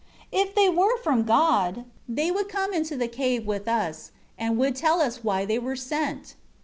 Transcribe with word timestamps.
8 0.33 0.47
If 0.47 0.55
they 0.55 0.67
were 0.67 0.97
from 1.03 1.25
God, 1.25 1.85
they 2.09 2.31
would 2.31 2.49
come 2.49 2.73
into 2.73 2.97
the 2.97 3.07
cave 3.07 3.45
with 3.45 3.67
us, 3.67 4.09
and 4.35 4.57
would 4.57 4.75
tell 4.75 4.99
us 4.99 5.23
why 5.23 5.45
they 5.45 5.59
were 5.59 5.75
sent." 5.75 6.33